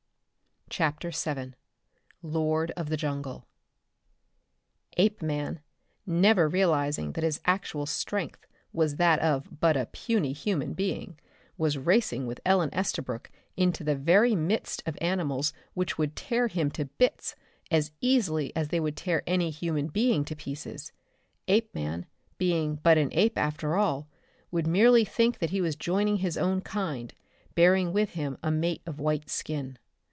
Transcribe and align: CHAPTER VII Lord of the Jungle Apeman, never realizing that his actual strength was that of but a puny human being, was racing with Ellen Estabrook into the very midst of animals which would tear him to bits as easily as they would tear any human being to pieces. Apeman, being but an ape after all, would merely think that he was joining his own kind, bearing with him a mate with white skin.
CHAPTER 0.69 1.11
VII 1.11 1.51
Lord 2.23 2.71
of 2.77 2.87
the 2.87 2.95
Jungle 2.95 3.45
Apeman, 4.97 5.59
never 6.05 6.47
realizing 6.47 7.11
that 7.11 7.25
his 7.25 7.41
actual 7.43 7.85
strength 7.85 8.47
was 8.71 8.95
that 8.95 9.19
of 9.19 9.59
but 9.59 9.75
a 9.75 9.87
puny 9.87 10.31
human 10.31 10.71
being, 10.73 11.19
was 11.57 11.77
racing 11.77 12.25
with 12.25 12.39
Ellen 12.45 12.69
Estabrook 12.73 13.29
into 13.57 13.83
the 13.83 13.97
very 13.97 14.33
midst 14.33 14.81
of 14.85 14.97
animals 15.01 15.51
which 15.73 15.97
would 15.97 16.15
tear 16.15 16.47
him 16.47 16.71
to 16.71 16.85
bits 16.85 17.35
as 17.69 17.91
easily 17.99 18.55
as 18.55 18.69
they 18.69 18.79
would 18.79 18.95
tear 18.95 19.23
any 19.27 19.49
human 19.49 19.87
being 19.87 20.23
to 20.23 20.37
pieces. 20.37 20.93
Apeman, 21.49 22.05
being 22.37 22.75
but 22.77 22.97
an 22.97 23.09
ape 23.11 23.37
after 23.37 23.75
all, 23.75 24.07
would 24.51 24.67
merely 24.67 25.03
think 25.03 25.39
that 25.39 25.49
he 25.49 25.59
was 25.59 25.75
joining 25.75 26.19
his 26.19 26.37
own 26.37 26.61
kind, 26.61 27.13
bearing 27.55 27.91
with 27.91 28.11
him 28.11 28.37
a 28.41 28.49
mate 28.49 28.81
with 28.87 28.99
white 28.99 29.29
skin. 29.29 29.77